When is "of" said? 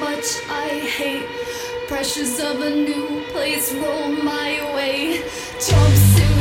2.40-2.62